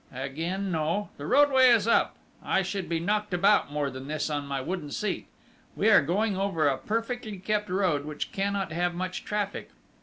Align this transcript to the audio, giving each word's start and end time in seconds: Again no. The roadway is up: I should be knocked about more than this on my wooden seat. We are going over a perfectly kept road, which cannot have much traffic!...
Again 0.11 0.71
no. 0.71 1.09
The 1.17 1.27
roadway 1.27 1.69
is 1.69 1.87
up: 1.87 2.15
I 2.41 2.63
should 2.63 2.89
be 2.89 2.99
knocked 2.99 3.35
about 3.35 3.71
more 3.71 3.91
than 3.91 4.07
this 4.07 4.31
on 4.31 4.47
my 4.47 4.59
wooden 4.59 4.89
seat. 4.89 5.27
We 5.75 5.91
are 5.91 6.01
going 6.01 6.35
over 6.35 6.67
a 6.67 6.79
perfectly 6.79 7.37
kept 7.37 7.69
road, 7.69 8.05
which 8.05 8.31
cannot 8.31 8.71
have 8.71 8.95
much 8.95 9.23
traffic!... 9.23 9.69